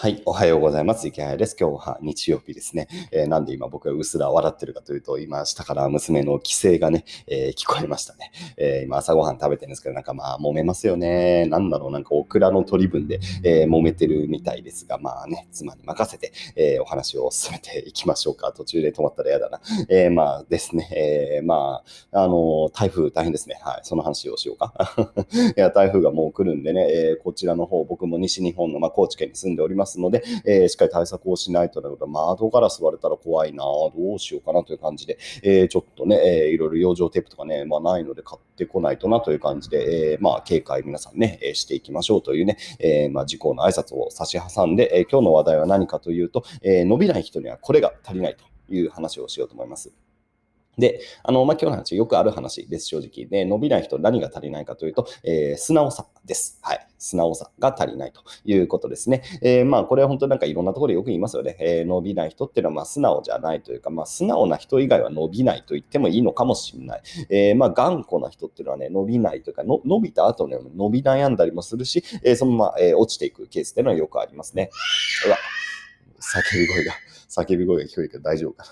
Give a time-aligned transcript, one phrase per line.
[0.00, 1.06] はい、おはようございます。
[1.06, 1.54] 池谷です。
[1.60, 2.88] 今日は日曜日ですね。
[3.12, 8.32] えー、なんで今僕がうっすら笑ってるかというと、今、下から娘の規制がね、えー、聞こえましたね。
[8.56, 11.44] えー、今、朝ごはん食べてるんですけど、なんかまあ、揉めますよね。
[11.50, 18.52] なんだろう、なんかオクラの取り分で、え揉めてるみたいですが、まあね、妻に任せて、えお話を進めていきましょうか。
[18.52, 19.60] 途中で止まったら嫌だな。
[19.90, 23.60] えまあですね、えまあ、あの台風大変ですね。
[23.62, 24.72] はい、その話をしようか。
[25.58, 50.09] いや、台風がもう来るんでね、えこちらの方、僕も西日本の、まあ、高知県に住んでおりますますので、えー、しっかり対策をしないとなので、窓ガラス割れたら怖いなどうしようかなという感じで、えー、ちょっとね、えー、いろいろ養生テープとかね、まあ、ないので買ってこないとなという感じで、えー、まあ、警戒皆さんね、えしていきましょうというね、えー、まあ、事項の挨拶を差し挟んで、え今日の話題は何かというと、え伸びない人にはこれが足りないという話をしようと思います。
[50.80, 53.26] で、あの、まあ、今日の話、よくある話です、正直。
[53.26, 56.58] で、伸びない人、何が足りないかというと、えー、素直さです。
[56.62, 56.86] はい。
[56.98, 59.22] 素直さが足りないということですね。
[59.42, 61.56] えー、まあ、これは本当になんかいろんなところでよく言いますよね。
[61.58, 67.02] えー、伸びない人っていうのは、まあ、素直じゃないというか、まあ、素直な人以外は伸びないと言ってもいいのかもしれない。
[67.30, 74.70] えー、まあ、頑固な人っていうのはね、伸びないというか、の伸びた後ね、伸び悩んだりもするし、えー、そのまま、えー、落ちていくケースっていうのはよくありますね。
[75.26, 75.36] うわ、
[76.20, 76.92] 叫び声が。
[77.30, 78.64] 叫び声が聞こえるけど大丈夫か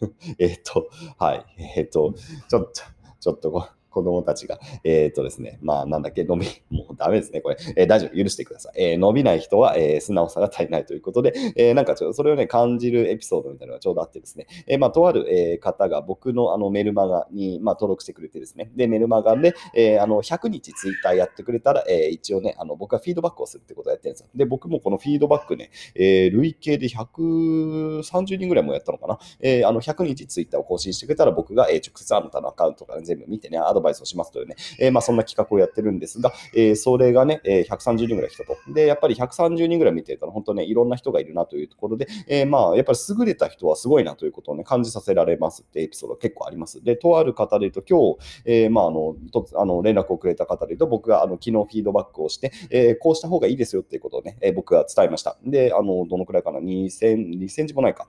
[0.00, 1.44] な えっと、はい。
[1.76, 2.14] えっと、
[2.48, 2.72] ちょっと、
[3.20, 7.56] ちょっとこう、子供たちが、 えっ、ー、とですね、まあなんだっけ、伸び、 もうダメですね、これ。
[7.76, 8.72] えー、大丈夫、許してください。
[8.76, 24.28] えー、伸びない人は、え素直さが足りないということで、 えなんかちょっとそれをね、感じるエピソードみたいなのがちょうどあってですね、えまあとある、え方が僕のあのメルマガに、まあ、登録してくれてですね、で、メルマガで、えあの100日ツイッターやってくれたら、え一応ね、あの僕はフィードバックをするってことをやってるんですよ。
[24.34, 29.18] で、僕もこのフィードバックね、え累計で130人ぐらいもやったのかな。
[29.40, 38.56] えあの100日ツイッターを更新してくれたら僕が、え直接あなたのアカウントから全部見てね、アドバイスをしますというね、えー、まあ、そんな企画をやってるんですが、えー、それがね、えー、130人ぐらい来たと。
[38.72, 46.82] で、やっぱり130人ぐらい見てたら、本当ね、いろんな人がいるなというところで、えー、まあ、やっぱり優れた人はすごいなということをね、感じさせられますってエピソード結構あります。
[46.82, 55.36] で、とある方で言うと、今日、えー、まあ、あの、とあの連絡をくれた方で言うと、僕があの昨日フィードバックをして、えー、こうした方がいいですよっていうことをね、えー、僕が伝えました。
[55.44, 58.08] で、あの、どのくらいかな、2000、2センチもないか。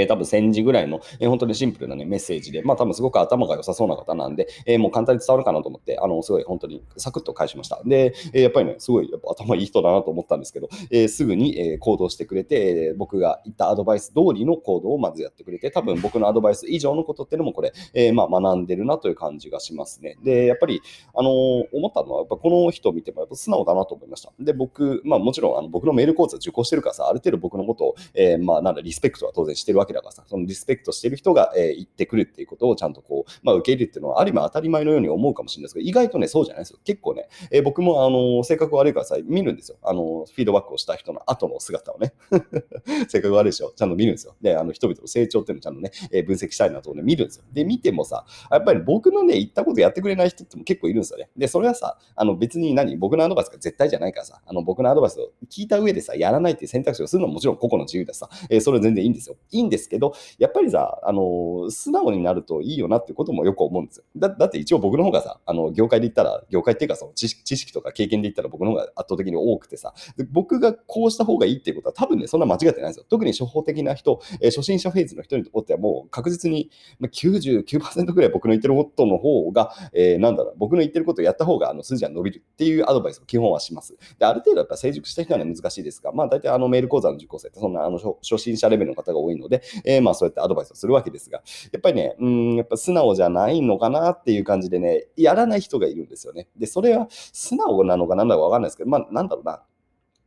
[0.00, 7.82] えー、多分1000字ぐらいの、えー、本当にシンプルな、ね、メッセージで、まあ多分すごく頭が良さそうな方なんで、えー、もう簡単に伝わるかなと思って、あの、すごい本当にサクッと返しました。
[7.84, 20.16] で、えー、やっぱりね、すごいやっぱ頭いい人だなと思ったんですけど、えー、すぐに、えー、行動してくれて、えー、僕が言ったアドバイス通りの行動をまずやってくれて、多分僕のアドバイス以上のことっていうのもこれ、えー、まあ学んでるなという感じがしますね。
[20.22, 20.80] で、やっぱり、
[21.14, 21.32] あのー、
[21.72, 24.32] 思ったのは、やっぱこの人を見てもやっぱ素直だなと思いました。
[24.38, 36.78] で、僕、まあもちろんあの僕のメール講座受講してるからさ、ある程度僕のことを、えー、まあなんだ、リスペクトは当然してるわけだからさ、そのリスペクトしてる人が、えー、言ってくるっていうことをちゃんとこう、まあ、受け入れるっていうのは、ある意味当たり前のように思うかもしれないですけど、意外とね、そうじゃないですよ。
[36.84, 39.78] 結構ね、えー、僕も、あの、性格悪いからさ、見るんですよ。
[39.82, 42.12] あの、フィードバックをした人の後の姿をね。
[43.08, 43.72] 性格悪いでしょ。
[43.74, 44.36] ちゃんと見るんですよ。
[44.40, 47.44] で、あの、人々の成長っていうのをちゃんとね、えー、分析したいなとね、見るんですよ。
[47.52, 51.30] で、見てもさ、やっぱり僕のね、言ったことやってくれない人っても結構いるんですよね。
[51.36, 59.36] で、それはさ、あの、別に何僕のアドバイスが絶対じゃないからさ、あの、僕のアドバイスを聞いた上でさ、やらないっていう選択肢をするのはもちろん個々の自由ださ、えー、それは全然いいんですよ。
[59.50, 64.04] いいんですけど、やっぱりさ、あの、素直になるといいよなってこともよく思うんですよ。
[64.16, 69.94] だだって一応僕の方がさ、あの業界で言ったら、業界っていうかその知識とか経験で言ったら僕の方が圧倒的に多くてさ、
[70.30, 73.06] 僕がこうした方がいいっていうことは多分ね、そんな間違ってないんですよ。
[73.08, 83.96] 特に初歩的な人、えー、初心者フェーズの人にとってはもう確実に99%ぐらい僕の言ってることの方が、えー、なんだろう、僕の言ってることをやった方があの数字は伸びるっていうアドバイスを基本はします。
[84.18, 91.42] で、ある程度やっぱ成熟した人は、ね、難しいですが、まあ大体あのメール講座の受講生ってそんなあの初心者レベルの方が多いので、でえー、まあそうやってアドバイスをするわけですが、
[91.72, 96.48] やっぱりね、うん、やっぱ素直じゃないのかなっていう感じでね、やらない人がいるんですよね。
[96.56, 99.62] で、それは素直なのか何だかわかんないですけど、まあ、なんだろうな。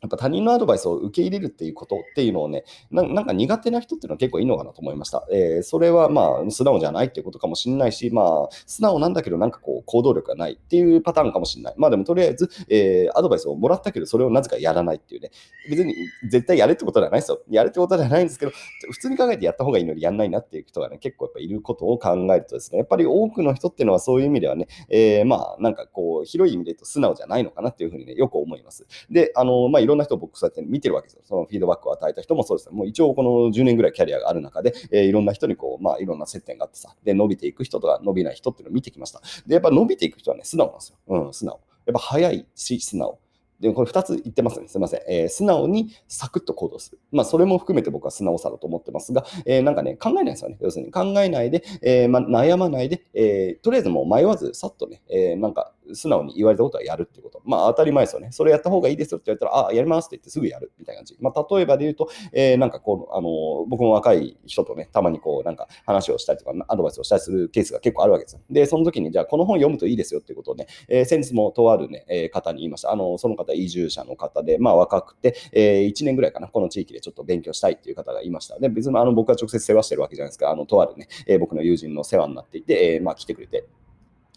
[0.00, 5.26] やっぱ他人のアドバイスを受け入れるっていうことっていうのをね、なんか苦手な人っていうのは結構いいのかなと思いました。
[5.32, 11.74] えー、それはまあ素直じゃないっていうことかもしれないし、まあ素直なんだけどなんかこう行動力がないっていうパターンかもしれない。
[11.76, 15.30] まあでもとりあえず、えー、アドバイスをもらったけどそれをなぜかやらないっていうね。
[15.68, 15.94] 別に
[16.30, 17.40] 絶対やれってことではないですよ。
[17.50, 18.52] やるってことではないんですけど、
[18.90, 28.86] 普通に考えてやった方がいいのにやんないなっていう人がね、結構やっぱいることを考えるとですね、やっぱり多くの人っていうのはそういう意味ではね、えー、まあなんかこう広い意味で言うと素直じゃないのかなっていうふうにね、よく思います。
[29.10, 31.22] で、あの、まあろんな人を僕そうやって見てるわけですよ。
[31.24, 39.20] そのフィードバックを与えた人もそうですもう一応この10年ぐらいキャリアがある中で、えー、いろんな人にこう、まあいろんな接点があってさ、で、伸びていく人とか伸びない人っていうのを見てきました。
[39.46, 40.98] で、やっぱ伸びていく人はね、素直なんですよ。
[41.08, 41.60] うん、素直。
[41.86, 43.18] やっぱ早いし、素直。
[43.60, 44.68] で、これ2つ言ってますね。
[44.68, 45.00] すみません。
[45.08, 47.00] えー、素直にサクッと行動する。
[47.10, 50.58] まあ、それも含めて僕は素直さだと思ってますが、えー、なんかね、考えないですよね。
[50.60, 57.42] 要するに考えないで、えーま、悩まないで、え、とりあえずもう迷わず、さっとね、え、なんか素直に言われたことはやるっていうこと。
[57.44, 58.28] まあ当たり前ですよね。
[58.32, 61.16] それやった方がいいですよって言われたら、あ、やりますって言ってすぐやるみたいな感じ。
[61.20, 68.38] まあ例えばで言うと、えー、なんかこう、あの、僕も若い人とね、たまにこう、なんか話をしたりとか、アドバイスをしたりするケースが結構あるわけです。
[68.50, 72.92] で、その時に、じゃあこの本読むといいですよっていうことをね、えー、先日もとあるね、えー、方に言いました。
[72.92, 78.58] あの、その方移住者の方で、まあ若くて、えー、1年ぐらいかな、この地域でちょっと勉強したいっていう方がいました。
[78.58, 80.50] で、別にあの僕は直接世話してるわけじゃないですか。
[80.50, 83.64] あの、とあるね、えー、僕の友人の世話になっていて、えー、まあ来てくれて、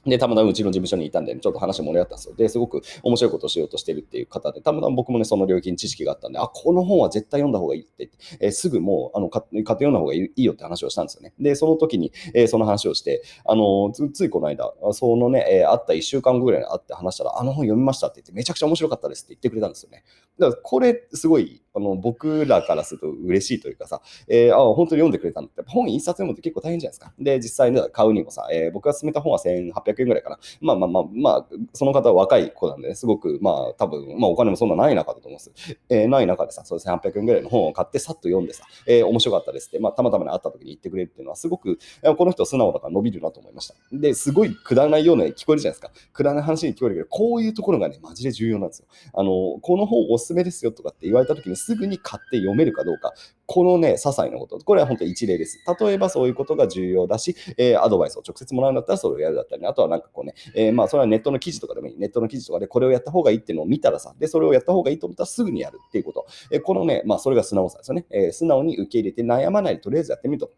[0.05, 2.35] で、たまたまうちの事務所にいたんで、ちょっと話盛り上がったんですよ。
[2.35, 11.33] で、すごく面白いことをしようとしてるっていう方で、たまたま僕もね、その領域に知識があったんで、あ、この本は絶対読んだ方がいいってって、えー、すぐもう、あの、買って読んだ方がいいよって話をしたんですよね。
[11.39, 20.03] で、その時に、えー、その話をして、あのつ、ついこの間、そのね、えー、会った1週間後ぐらいに会って話したら、あの本読みましたって言って、めちゃくちゃ面白かったですって言ってくれたんですよね。
[20.39, 27.13] だから、これ、すごい、あの僕らからすると嬉しいというかさ、えー、あ本当に読んでくれたんだって、本一冊読むって結構大変じゃないですか。
[27.19, 30.39] で、実際ね、買うにもさ、えー、僕が勧めた本は1800円ぐらいかな。
[30.59, 35.77] まあまあまあ、まあ、その方は若い子なんで、ね、すごく、まあ多分、まあお金もそんなない中だと思うんです。
[35.89, 41.79] えー、ない中でさ、そう1800円ぐらいの本を買ってさっと読んでさ、えー、面白かったですって、まあたまたまに会った時に言ってくれるっていうのは、すごく、
[42.17, 43.75] この人素直だから伸びるなと思いました。
[43.91, 45.91] で、すごいくだらないような聞こえるじゃないですか。
[46.11, 48.87] くだらない話に聞こえるけど、こういうところがね、マジで重要なんですよ。
[49.13, 53.13] あの、この本おすすめですよとかって言われた時にすぐに買って読めるかどうか、
[53.45, 55.59] このね、些細なこと、これは本当一例です。
[55.79, 66.25] 例えばそういうことが重要だし、えー、アドバイスを直接もらうんだったらそれをやるだったり、あとはなんかこうね、えー、まあそれはネットの記事とかでもいい、ネットの記事とかでこれをやった方がいいっていうのを見たらさ、で、それをやった方がいいと思ったらすぐにやるっていうこと。
[66.51, 68.05] えー、このね、まあそれが素直さですよね。
[68.11, 70.51] え素直に受け入れて悩まないでとりあえずやってみると。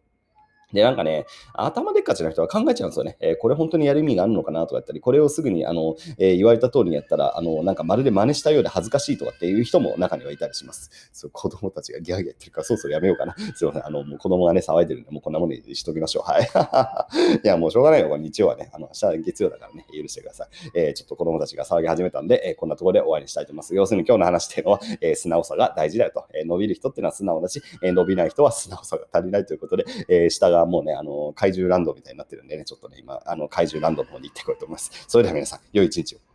[0.74, 3.18] で、なんかね、頭でっかちな人は考えちゃうんですよね。
[3.20, 10.90] えー、これ本当にやる意味があるのかなとかやったり、これをすぐにあの、えー、言われた通りにやったら、あの、なんかまるで真似したようで恥ずかしいとかっていう人も中にはいたりします。
[11.14, 13.36] そう子供たちがギャーギャー言ってるから、そろそろやめようかな。
[13.56, 13.86] すいません。
[13.86, 16.24] あの、もう子供がね、騒いでるんで、もうこんなものにしときましょう。
[16.30, 16.50] はい。
[17.44, 18.16] いや、もうしょうがないよ。
[18.18, 20.48] 日曜はね、あの、明日月曜だからね、許してください。
[20.76, 23.76] えー、ちょっと子供たちが騒ぎ始めたんで、えー、こんなところで終わりにしたいと思います。
[23.76, 26.26] 要するに今日の話っていうのは、えー、素直さが大事だよと。
[26.34, 34.92] え、伸びる人っていうのは素直だし、え、伸びない人は素直さが足りないということで、えー、下もうね、あの、怪獣ランドみたいになってるんでね、ちょっとね、今、あの怪獣ランドの方に行ってこようと思います。
[35.08, 36.33] それでは皆さん、良い一日を。